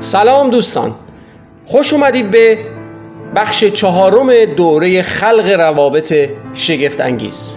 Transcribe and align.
سلام 0.00 0.50
دوستان. 0.50 0.94
خوش 1.64 1.92
اومدید 1.92 2.30
به 2.30 2.58
بخش 3.36 3.64
چهارم 3.64 4.44
دوره 4.44 5.02
خلق 5.02 5.48
روابط 5.48 6.28
شگفت 6.54 7.00
انگیز 7.00 7.56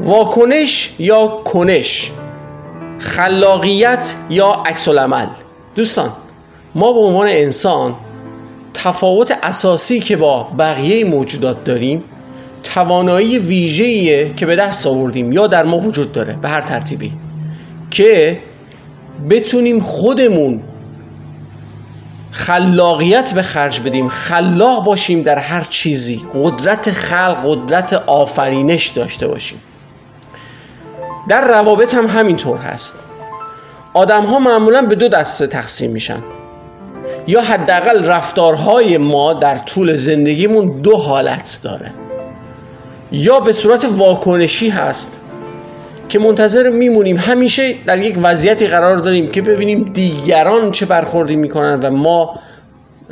واکنش 0.00 0.94
یا 0.98 1.26
کنش 1.26 2.10
خلاقیت 2.98 4.14
یا 4.30 4.62
عکس 4.66 4.88
العمل 4.88 5.26
دوستان 5.74 6.12
ما 6.74 6.92
به 6.92 6.98
عنوان 6.98 7.26
انسان 7.28 7.94
تفاوت 8.74 9.38
اساسی 9.42 10.00
که 10.00 10.16
با 10.16 10.48
بقیه 10.58 11.04
موجودات 11.04 11.64
داریم 11.64 12.04
توانایی 12.62 13.38
ویژه‌ایه 13.38 14.34
که 14.36 14.46
به 14.46 14.56
دست 14.56 14.86
آوردیم 14.86 15.32
یا 15.32 15.46
در 15.46 15.64
ما 15.64 15.78
وجود 15.78 16.12
داره 16.12 16.36
به 16.42 16.48
هر 16.48 16.60
ترتیبی 16.60 17.12
که 17.90 18.38
بتونیم 19.30 19.80
خودمون 19.80 20.62
خلاقیت 22.30 23.34
به 23.34 23.42
خرج 23.42 23.80
بدیم. 23.80 24.08
خلاق 24.08 24.84
باشیم 24.84 25.22
در 25.22 25.38
هر 25.38 25.62
چیزی. 25.62 26.22
قدرت 26.34 26.90
خلق 26.90 27.38
قدرت 27.46 27.92
آفرینش 27.92 28.88
داشته 28.88 29.26
باشیم. 29.26 29.62
در 31.28 31.48
روابط 31.48 31.94
هم 31.94 32.06
همینطور 32.06 32.56
هست. 32.56 32.98
آدم 33.94 34.24
ها 34.24 34.38
معمولا 34.38 34.82
به 34.82 34.94
دو 34.94 35.08
دسته 35.08 35.46
تقسیم 35.46 35.90
میشن. 35.90 36.22
یا 37.26 37.42
حداقل 37.42 38.04
رفتارهای 38.04 38.98
ما 38.98 39.32
در 39.32 39.58
طول 39.58 39.96
زندگیمون 39.96 40.80
دو 40.80 40.96
حالت 40.96 41.60
داره. 41.62 41.92
یا 43.12 43.40
به 43.40 43.52
صورت 43.52 43.84
واکنشی 43.84 44.68
هست. 44.68 45.19
که 46.10 46.18
منتظر 46.18 46.70
میمونیم. 46.70 47.16
همیشه 47.16 47.74
در 47.86 47.98
یک 47.98 48.18
وضعیتی 48.22 48.66
قرار 48.66 48.96
داریم 48.96 49.30
که 49.30 49.42
ببینیم 49.42 49.90
دیگران 49.92 50.70
چه 50.70 50.86
برخوردی 50.86 51.36
می‌کنن 51.36 51.80
و 51.80 51.90
ما 51.90 52.38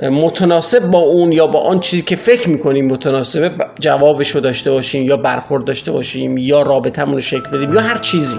متناسب 0.03 0.91
با 0.91 0.99
اون 0.99 1.33
یا 1.33 1.47
با 1.47 1.61
آن 1.61 1.81
چیزی 1.81 2.03
که 2.03 2.17
فکر 2.17 2.51
می‌کنیم 2.51 2.87
متناسبه 2.87 3.51
جوابش 3.81 4.31
رو 4.31 4.41
داشته 4.41 4.71
باشیم 4.71 5.07
یا 5.07 5.17
برخورد 5.17 5.65
داشته 5.65 5.93
باشیم 5.93 6.39
یا 6.39 6.63
رابطمون 6.63 7.15
رو 7.15 7.21
شکل 7.21 7.51
بدیم 7.51 7.75
یا 7.75 7.81
هر 7.81 7.99
چیزی. 7.99 8.39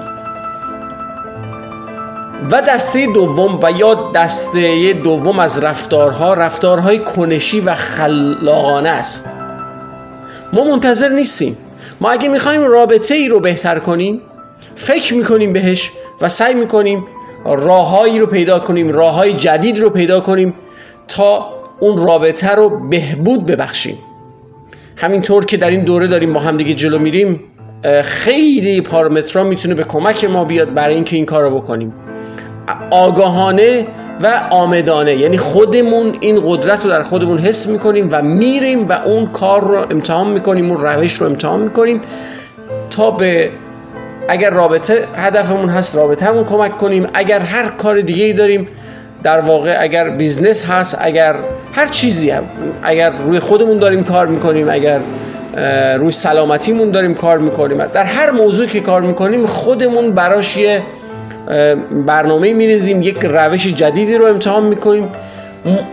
و 2.52 2.61
دسته 2.61 3.05
دوم 3.14 3.59
و 3.64 3.72
یا 3.72 4.11
دسته 4.16 4.94
دوم 4.94 5.39
از 5.39 5.64
رفتارها 5.64 6.33
رفتارهای 6.33 7.00
کنشی 7.00 7.61
و 7.61 7.76
خلاقانه 7.76 8.89
است. 8.89 9.30
ما 10.53 10.64
منتظر 10.64 11.09
نیستیم. 11.09 11.58
ما 12.02 12.09
اگه 12.09 12.30
می‌خوایم 12.30 12.64
رابطه 12.64 13.16
ای 13.16 13.28
رو 13.28 13.39
بهتر 13.39 13.80
کنیم 13.80 14.22
فکر 14.75 15.13
می‌کنیم 15.13 15.53
بهش 15.53 15.91
و 16.21 16.29
سعی 16.29 16.53
می‌کنیم 16.53 17.05
راههایی 17.45 18.19
رو 18.19 18.25
پیدا 18.25 18.59
کنیم 18.59 18.91
راههای 18.91 19.33
جدید 19.33 19.79
رو 19.79 19.89
پیدا 19.89 20.19
کنیم 20.19 20.53
تا 21.07 21.49
اون 21.79 21.97
رابطه 22.07 22.49
رو 22.49 22.89
بهبود 22.89 23.45
ببخشیم. 23.45 23.97
همینطور 24.97 25.45
که 25.45 25.57
در 25.57 25.69
این 25.69 25.83
دوره 25.83 26.07
داریم 26.07 26.33
با 26.33 26.39
هم 26.39 26.57
دیگه 26.57 26.73
جلو 26.73 26.99
میریم 26.99 27.39
خیلی 28.03 28.81
پارامترها 28.81 29.43
می‌تونه 29.43 29.75
به 29.75 29.83
کمک 29.83 30.25
ما 30.25 30.45
بیاد 30.45 30.73
برای 30.73 30.95
اینکه 30.95 31.15
این 31.15 31.25
کار 31.25 31.43
رو 31.43 31.59
بکنیم. 31.59 31.93
آگاهانه 32.91 33.87
و 34.21 34.41
آمدانه 34.49 35.15
یعنی 35.15 35.37
خودمون 35.37 36.17
این 36.19 36.41
قدرت 36.45 36.83
رو 36.83 36.89
در 36.89 37.03
خودمون 37.03 37.39
حس 37.39 37.67
می‌کنیم 37.67 38.09
و 38.11 38.21
میریم 38.21 38.87
و 38.87 38.91
اون 38.91 39.27
کار 39.27 39.67
رو 39.67 39.75
امتحان 39.91 40.27
می‌کنیم 40.27 40.71
اون 40.71 40.81
روش 40.81 41.13
رو 41.13 41.25
امتحان 41.25 41.59
می‌کنیم 41.59 42.02
تا 42.89 43.11
به 43.11 43.52
اگر 44.30 44.49
رابطه 44.49 45.08
هدفمون 45.16 45.69
هست 45.69 45.95
رابطه 45.95 46.25
مون 46.25 46.45
کمک 46.45 46.77
کنیم. 46.77 47.08
اگر 47.13 47.39
هر 47.39 47.67
کار 47.69 48.02
دیگه 48.02 48.25
ای 48.25 48.33
داریم 48.33 48.67
در 49.23 49.39
واقع 49.39 49.77
اگر 49.80 50.09
business 50.09 50.66
هست 50.66 50.97
اگر 51.02 51.36
هر 51.73 51.88
چیزی 51.88 52.30
هم 52.30 52.44
اگر 52.83 53.11
روی 53.11 53.39
خودمون 53.39 53.80
داریم 53.80 54.03
کار 54.03 54.27
می‌کنیم 54.27 54.69
اگر 54.69 54.99
روی 55.97 56.11
سلامتیمون 56.11 56.91
داریم 56.91 57.15
کار 57.15 57.37
می‌کنیم. 57.37 57.86
در 57.86 58.04
هر 58.04 58.31
موضوع 58.31 58.65
که 58.65 58.80
کار 58.80 59.02
می‌کنیم 59.02 59.45
خودمون 59.45 60.11
براش 60.11 60.58
یه 60.58 60.81
برنامه 62.05 62.54
میریزیم 62.54 63.02
یک 63.02 63.17
روش 63.23 63.67
جدیدی 63.67 64.17
رو 64.17 64.25
امتحان 64.25 64.64
می‌کنیم. 64.64 65.09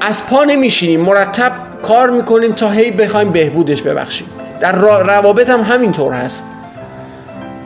از 0.01 0.31
پا 0.31 0.45
نمیشینیم 0.45 1.01
مرتب 1.01 1.53
کار 1.83 2.11
می‌کنیم 2.11 2.53
تا 2.53 2.71
هی 2.71 2.91
بخوایم 2.91 3.33
بهبودش 3.33 3.83
ببخشیم. 3.83 4.27
در 4.61 4.73
روابط 5.03 5.51
هم 5.51 5.61
همینطور 5.61 6.13
هست. 6.13 6.45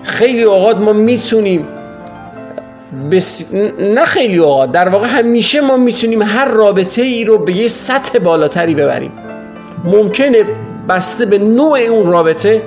خیلی 0.03 0.43
اوقات 0.43 0.77
ما 0.77 0.93
می‌تونیم 0.93 1.69
بس... 3.11 3.55
نه 3.81 4.05
خیلی 4.05 4.39
اوقات 4.39 4.73
در 4.73 4.89
واقع 4.89 5.07
همیشه 5.07 5.61
ما 5.61 5.77
می‌تونیم 5.77 6.23
هر 6.23 6.49
رابطه 6.49 7.03
ای 7.03 7.25
رو 7.25 7.39
به 7.39 7.57
یه 7.57 7.69
سطح 7.69 8.19
بالاتری 8.19 8.75
ببریم. 8.75 9.13
ممکنه 9.85 10.45
بسته 10.89 11.27
به 11.27 11.39
نوع 11.39 11.79
اون 11.79 12.13
رابطه 12.13 12.63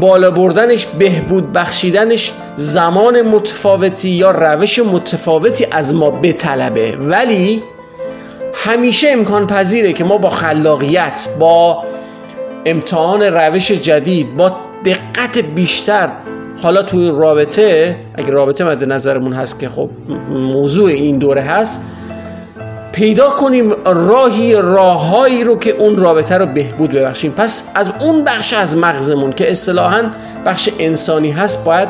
بالا 0.00 0.30
بردنش 0.30 0.86
بهبود 0.86 1.52
بخشیدنش 1.52 2.32
زمان 2.56 3.22
متفاوتی 3.22 4.08
یا 4.08 4.30
روش 4.30 4.78
متفاوتی 4.78 5.66
از 5.70 5.94
ما 5.94 6.10
بطلبه. 6.10 6.96
ولی 6.96 7.62
همیشه 8.54 9.08
امکان 9.10 9.46
پذیره 9.46 9.92
که 9.92 10.04
ما 10.04 10.18
با 10.18 10.30
خلاقیت 10.30 11.28
با 11.38 11.84
امتحان 12.66 13.22
روش 13.22 13.70
جدید 13.72 14.36
با 14.36 14.52
دقت 14.86 15.38
بیشتر. 15.38 16.08
حالا 16.62 16.82
توی 16.82 17.00
این 17.00 17.16
رابطه 17.16 17.96
اگه 18.14 18.30
رابطه 18.30 18.64
مد 18.64 18.84
نظرمون 18.84 19.32
هست 19.32 19.60
که 19.60 19.68
خب 19.68 19.90
موضوع 20.30 20.90
این 20.90 21.18
دوره 21.18 21.40
هست 21.40 21.86
پیدا 22.92 23.30
کنیم 23.30 23.72
راهی 23.84 24.54
راههایی 24.54 25.44
رو 25.44 25.58
که 25.58 25.70
اون 25.70 25.96
رابطه 25.96 26.38
رو 26.38 26.46
بهبود 26.46 26.92
ببخشیم. 26.92 27.30
پس 27.30 27.70
از 27.74 27.92
اون 28.00 28.24
بخش 28.24 28.52
از 28.52 28.76
مغزمون 28.76 29.32
که 29.32 29.50
اصطلاحا 29.50 30.02
بخش 30.46 30.68
انسانی 30.78 31.30
هست 31.30 31.64
باید 31.64 31.88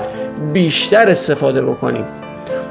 بیشتر 0.52 1.10
استفاده 1.10 1.62
بکنیم. 1.62 2.04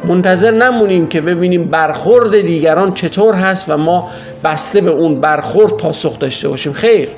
منتظر 0.08 0.52
نمونیم 0.52 1.08
که 1.08 1.22
ببینیم 1.22 1.66
برخورد 1.66 2.42
دیگران 2.42 2.94
چطور 2.94 3.36
هست 3.36 3.70
و 3.70 3.78
ما 3.78 4.10
بسته 4.44 4.82
به 4.82 4.92
اون 4.92 5.22
برخورد 5.22 5.78
پاسخ 5.78 6.20
داشته 6.20 6.50
باشیم. 6.50 6.74
خیر. 6.74 7.10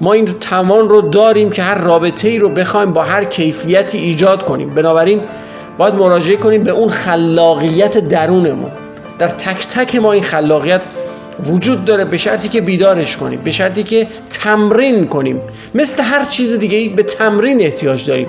ما 0.00 0.12
این 0.12 0.24
توان 0.24 0.88
رو 0.88 1.00
داریم 1.00 1.50
که 1.50 1.62
هر 1.62 1.78
رابطه 1.78 2.28
ای 2.28 2.38
رو 2.38 2.48
بخوایم 2.48 2.92
با 2.92 3.02
هر 3.02 3.24
کیفیتی 3.24 3.98
ایجاد 3.98 4.44
کنیم. 4.44 4.70
بنابراین 4.70 5.20
باید 5.78 5.94
مراجعه 5.94 6.36
کنیم 6.36 6.62
به 6.62 6.70
اون 6.70 6.88
خلاقیت 6.88 7.98
درونمون. 7.98 8.70
در 9.18 9.28
تک 9.28 9.68
تک 9.68 9.96
ما 9.96 10.12
این 10.12 10.22
خلاقیت 10.22 10.80
وجود 11.46 11.84
داره 11.84 12.04
به 12.04 12.16
شرطی 12.16 12.48
که 12.48 12.60
بیدارش 12.60 13.16
کنیم 13.16 13.40
به 13.44 13.50
شرطی 13.50 13.82
که 13.82 14.06
تمرین 14.30 15.06
کنیم. 15.06 15.40
مثل 15.74 16.02
هر 16.02 16.24
چیز 16.24 16.58
دیگه 16.58 16.94
به 16.96 17.02
تمرین 17.02 17.60
احتیاج 17.60 18.06
داریم. 18.06 18.28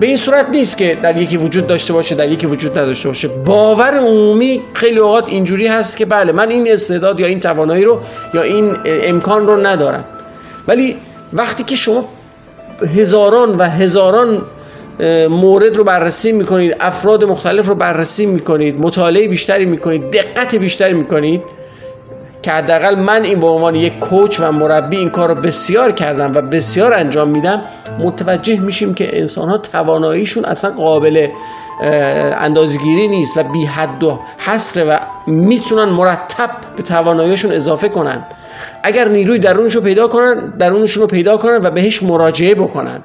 به 0.00 0.06
این 0.06 0.16
صورت 0.16 0.48
نیست 0.48 0.78
که 0.78 0.98
در 1.02 1.16
یکی 1.16 1.36
وجود 1.36 1.66
داشته 1.66 1.92
باشه 1.92 2.14
در 2.14 2.32
یکی 2.32 2.46
وجود 2.46 2.78
نداشته 2.78 3.08
باشه. 3.08 3.28
باور 3.28 3.94
عمومی 3.94 4.62
خیلی 4.74 4.98
اوقات 4.98 5.28
اینجوری 5.28 5.66
هست 5.66 5.96
که 5.96 6.06
بله 6.06 6.32
من 6.32 6.50
این 6.50 6.72
استعداد 6.72 7.20
یا 7.20 7.26
این 7.26 7.40
توانایی 7.40 7.84
رو 7.84 8.00
یا 8.34 8.42
این 8.42 8.76
امکان 8.84 9.46
رو 9.46 9.66
ندارم. 9.66 10.04
ولی 10.68 10.96
وقتی 11.32 11.64
که 11.64 11.76
شما 11.76 12.04
هزاران 12.94 13.54
و 13.54 13.62
هزاران 13.62 14.42
مورد 15.30 15.76
رو 15.76 15.84
بررسی 15.84 16.32
می‌کنید 16.32 16.76
افراد 16.80 17.24
مختلف 17.24 17.68
رو 17.68 17.74
بررسی 17.74 18.26
می‌کنید 18.26 18.80
مطالعه 18.80 19.28
بیشتری 19.28 19.64
می‌کنید 19.64 20.10
دقت 20.10 20.54
بیشتری 20.54 20.94
می‌کنید 20.94 21.42
که 22.42 22.50
حداقل 22.50 22.94
من 22.94 23.22
این 23.22 23.40
به 23.40 23.46
عنوان 23.46 23.74
یک 23.74 23.98
کوچ 23.98 24.40
و 24.40 24.52
مربی 24.52 24.96
این 24.96 25.10
کار 25.10 25.28
رو 25.28 25.34
بسیار 25.34 25.92
کردم 25.92 26.34
و 26.34 26.40
بسیار 26.40 26.94
انجام 26.94 27.28
میدم 27.28 27.62
متوجه 27.98 28.60
میشیم 28.60 28.94
که 28.94 29.18
انسان 29.18 29.48
ها 29.48 29.58
تواناییشون 29.58 30.44
اصلا 30.44 30.70
قابل 30.70 31.28
اندازگیری 31.82 33.08
نیست 33.08 33.36
و 33.36 33.42
بی 33.42 33.64
حد 33.64 34.04
و 34.04 34.18
حصره 34.38 34.84
و 34.84 34.96
می‌تونن 35.26 35.84
مرتب 35.84 36.50
به 36.76 36.82
تواناییشون 36.82 37.52
اضافه 37.52 37.88
کنن. 37.88 38.26
اگر 38.82 39.08
نیروی 39.08 39.38
درونشون 39.38 39.82
پیدا 39.82 40.08
کنن 40.08 40.34
درونشون 40.58 41.00
رو 41.00 41.06
پیدا 41.06 41.36
کنن 41.36 41.60
و 41.62 41.70
بهش 41.70 42.02
مراجعه 42.02 42.54
بکنن. 42.54 43.02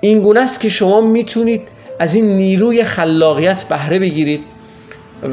این 0.00 0.20
گونه 0.20 0.40
است 0.40 0.60
که 0.60 0.68
شما 0.68 1.00
می‌تونید 1.00 1.62
از 1.98 2.14
این 2.14 2.36
نیروی 2.36 2.84
خلاقیت 2.84 3.64
بهره 3.64 3.98
بگیرید 3.98 4.44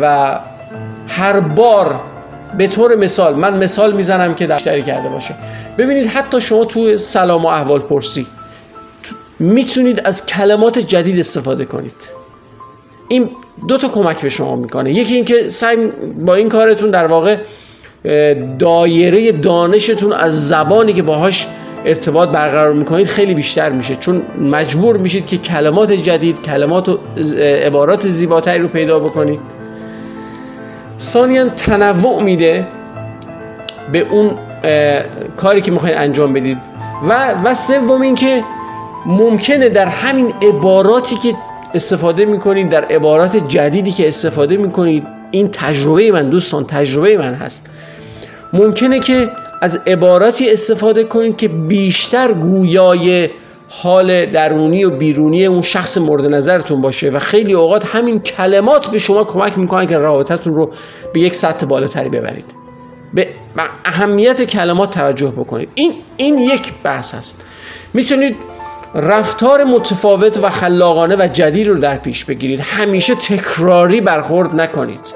و 0.02 0.40
هر 1.08 1.40
بار 1.40 2.00
به 2.58 2.68
طور 2.68 2.96
مثال 2.96 3.36
من 3.36 3.58
مثال 3.58 3.94
می‌زنم 3.94 4.36
که 4.36 4.48
دشتری 4.48 4.84
کرده 4.84 5.10
باشه. 5.10 5.36
ببینید 5.78 6.08
حتی 6.08 6.42
شما 6.42 6.66
تو 6.66 6.98
سلام 6.98 7.46
و 7.46 7.48
احوال 7.48 7.80
پرسی 7.80 8.28
می‌تونید 9.40 10.02
از 10.06 10.26
کلمات 10.26 10.80
جدید 10.80 11.20
استفاده 11.20 11.66
کنید. 11.66 11.96
این 13.08 13.30
دو 13.68 13.78
تا 13.78 13.88
کمک 13.88 14.22
به 14.22 14.30
شما 14.30 14.56
می‌کنه. 14.56 14.94
یکی 14.94 15.16
اینکه 15.16 15.50
سعی 15.50 15.92
با 16.26 16.36
این 16.36 16.50
کارتون 16.50 16.92
در 16.92 17.08
واقع 17.08 17.38
دایره 18.60 19.32
دانشتون 19.32 20.14
از 20.14 20.48
زبانی 20.48 20.94
که 20.94 21.04
باهاش 21.04 21.48
ارتباط 21.86 22.30
برقرار 22.30 22.74
می‌کنید 22.74 23.08
خیلی 23.08 23.34
بیشتر 23.34 23.70
میشه. 23.70 23.96
چون 23.96 24.22
مجبور 24.42 24.98
میشید 24.98 25.28
که 25.28 25.38
کلمات 25.38 25.92
جدید 25.92 26.42
کلمات 26.42 26.90
و 26.90 27.00
عبارات 27.64 28.08
زیباتری 28.08 28.60
رو 28.60 28.68
پیدا 28.68 29.00
بکنید. 29.00 29.40
ثانیا 31.00 31.50
تنوع 31.50 32.24
میده 32.24 32.68
به 33.92 34.00
اون 34.00 34.32
کاری 35.38 35.62
که 35.62 35.72
می‌خواید 35.72 35.96
انجام 35.98 36.34
بدید. 36.34 36.58
و 37.10 37.34
و 37.44 37.54
سوم 37.54 38.02
اینکه 38.02 38.44
ممکنه 39.06 39.70
در 39.70 39.86
همین 39.86 40.34
عباراتی 40.42 41.16
که 41.16 41.34
استفاده 41.76 42.26
می‌کنید 42.26 42.70
در 42.70 42.86
عبارات 42.86 43.48
جدیدی 43.48 43.92
که 43.92 44.08
استفاده 44.08 44.58
می‌کنید. 44.58 45.04
این 45.32 45.50
تجربه 45.52 46.12
من 46.12 46.30
دوستان 46.30 46.66
تجربه 46.66 47.18
من 47.18 47.34
هست. 47.34 47.70
ممکنه 48.54 49.00
که 49.00 49.30
از 49.62 49.82
عباراتی 49.88 50.52
استفاده 50.52 51.04
کنید 51.04 51.38
که 51.38 51.48
بیشتر 51.48 52.34
گویای 52.34 53.30
حال 53.70 54.26
درونی 54.26 54.86
و 54.86 54.90
بیرونی 54.90 55.46
اون 55.46 55.62
شخص 55.62 55.98
مورد 55.98 56.26
نظرتون 56.26 56.82
باشه 56.82 57.10
و 57.10 57.20
خیلی 57.20 57.54
اوقات 57.54 57.86
همین 57.86 58.20
کلمات 58.20 58.88
به 58.88 58.98
شما 58.98 59.24
کمک 59.24 59.58
می‌کنن 59.58 59.88
که 59.88 59.98
رابطتون 59.98 60.56
رو 60.56 60.72
به 61.14 61.20
یک 61.20 61.36
سطح 61.36 61.66
بالاتری 61.66 62.10
ببرید. 62.10 62.46
به 63.14 63.28
اهمیت 63.86 64.44
کلمات 64.44 64.92
توجه 64.92 65.32
بکنید. 65.32 65.70
این 65.76 65.94
این 66.18 66.40
یک 66.40 66.74
بحث 66.84 67.16
هست 67.16 67.42
می‌تونید 67.94 68.36
رفتار 68.96 69.64
متفاوت 69.64 70.38
و 70.44 70.50
خلاقانه 70.50 71.16
و 71.16 71.28
جدید 71.28 71.68
رو 71.68 71.78
در 71.78 71.98
پیش 71.98 72.26
بگیرید. 72.26 72.60
همیشه 72.60 73.16
تکراری 73.16 74.02
برخورد 74.02 74.62
نکنید. 74.62 75.14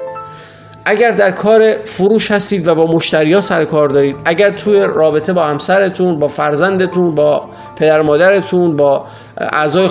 اگر 0.84 1.10
در 1.10 1.30
کار 1.30 1.76
فروش 1.84 2.30
هستید 2.30 2.68
و 2.68 2.74
با 2.74 2.86
مشتریا 2.86 3.40
سر 3.40 3.64
کار 3.64 3.88
دارید 3.88 4.16
اگر 4.24 4.50
توی 4.50 4.80
رابطه 4.80 5.32
با 5.32 5.44
همسرتون 5.44 6.18
با 6.18 6.28
فرزندتون 6.28 7.14
با 7.14 7.48
پدر 7.76 8.02
مادرتون 8.02 8.76
با 8.76 9.06
اعضای 9.38 9.88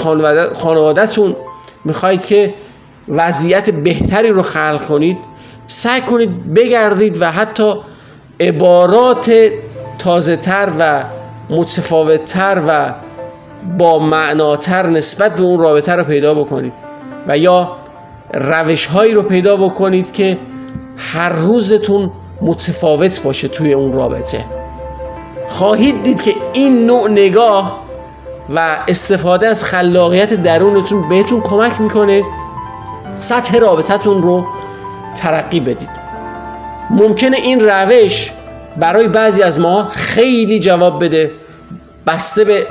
خانوادهتون 0.54 1.36
می‌خواهید 1.86 2.26
که 2.26 2.54
وضعیت 3.08 3.70
بهتری 3.70 4.30
رو 4.30 4.42
خلق 4.42 4.86
کنید 4.86 5.18
سعی 5.68 6.02
کنید 6.02 6.54
بگردید 6.54 7.22
و 7.22 7.32
حتی 7.32 7.74
عبارات 8.40 9.32
تازه 10.00 10.36
تر 10.36 10.70
و 10.80 11.04
متفاوت 11.50 12.26
تر 12.26 12.62
و 12.68 12.94
با 13.78 14.00
معناتر 14.00 14.88
نسبت 14.88 15.36
به 15.36 15.44
اون 15.44 15.60
رابطه 15.60 15.96
رو 15.96 16.04
پیدا 16.04 16.34
بکنید 16.34 16.74
و 17.28 17.38
یا 17.38 17.78
روش 18.34 18.86
هایی 18.86 19.14
رو 19.14 19.22
پیدا 19.22 19.58
بکنید 19.58 20.12
که 20.12 20.38
هر 20.98 21.30
روزتون 21.30 22.12
متفاوت 22.42 23.24
باشه 23.24 23.48
توی 23.48 23.74
اون 23.74 23.94
رابطه. 23.94 24.46
خواهید 25.50 26.04
دید 26.04 26.22
که 26.22 26.34
این 26.54 26.86
نوع 26.86 27.10
نگاه 27.10 27.80
و 28.56 28.78
استفاده 28.88 29.48
از 29.48 29.64
خلاقیت 29.64 30.34
درونتون 30.34 31.10
بهتون 31.10 31.42
کمک 31.42 31.82
می‌کنه 31.82 32.24
سطح 33.16 33.58
رابطتون 33.58 34.22
رو 34.22 34.46
ترقی 35.16 35.60
بدید. 35.60 35.90
ممکنه 36.90 37.38
این 37.38 37.60
روش 37.60 38.32
برای 38.78 39.08
بعضی 39.08 39.42
از 39.42 39.60
ما 39.60 39.84
خیلی 39.92 40.60
جواب 40.60 41.04
بده 41.04 41.32
بسته 42.08 42.44
به 42.46 42.68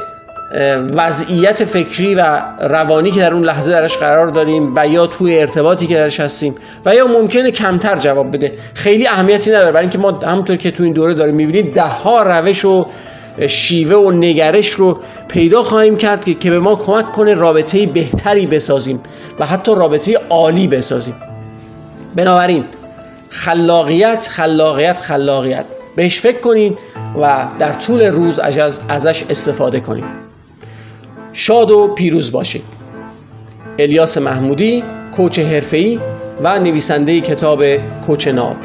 وضعیت 0.92 1.64
فکری 1.64 2.14
و 2.14 2.42
روانی 2.60 3.10
که 3.10 3.20
در 3.20 3.34
اون 3.34 3.44
لحظه 3.44 3.72
درش 3.72 3.96
قرار 3.96 4.28
داریم 4.28 4.72
و 4.76 4.86
یا 4.86 5.06
توی 5.06 5.38
ارتباطی 5.38 5.86
که 5.86 5.94
درش 5.94 6.20
هستیم 6.20 6.54
و 6.86 6.94
یا 6.94 7.06
ممکنه 7.06 7.50
کمتر 7.50 7.96
جواب 7.96 8.36
بده. 8.36 8.52
خیلی 8.74 9.06
اهمیتی 9.06 9.50
نداره. 9.50 9.72
برای 9.72 9.82
اینکه 9.82 9.98
ما 9.98 10.10
همونطور 10.10 10.56
که 10.56 10.70
تو 10.70 10.82
این 10.82 10.92
دوره 10.92 11.14
داریم 11.14 11.34
می‌بینید 11.34 11.74
ده 11.74 11.82
ها 11.82 12.22
روش 12.22 12.64
و 12.64 12.86
شیوه 13.46 13.96
و 13.96 14.10
نگرش 14.10 14.70
رو 14.70 14.98
پیدا 15.28 15.62
خواهیم 15.62 15.96
کرد 15.96 16.38
که 16.38 16.50
به 16.50 16.58
ما 16.58 16.74
کمک 16.76 17.12
کنه 17.12 17.34
رابطه 17.34 17.86
بهتری 17.86 18.46
بسازیم 18.46 19.00
و 19.38 19.46
حتی 19.46 19.74
رابطه 19.74 20.18
عالی 20.30 20.68
بسازیم. 20.68 21.14
بنابراین 22.16 22.64
خلاقیت 23.30 24.28
خلاقیت 24.30 25.00
خلاقیت. 25.00 25.64
بهش 25.96 26.20
فکر 26.20 26.40
کنید 26.40 26.78
و 27.20 27.46
در 27.58 27.72
طول 27.72 28.02
روز 28.02 28.38
ازش 28.88 29.24
استفاده 29.30 29.80
کنید. 29.80 30.27
شاد 31.32 31.70
و 31.70 31.88
پیروز 31.88 32.32
باشید. 32.32 32.64
الیاس 33.78 34.18
محمودی 34.18 34.84
کوچ 35.16 35.38
حرفه‌ای 35.38 36.00
و 36.42 36.58
نویسنده 36.58 37.20
کتاب 37.20 37.64
کوچ 38.06 38.28
ناب. 38.28 38.56